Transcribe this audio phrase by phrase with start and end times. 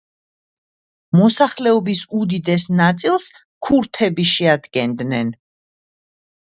[1.19, 3.31] მოსახლეობის უდიდეს ნაწილს
[3.69, 5.33] ქურთები შეადგენენ.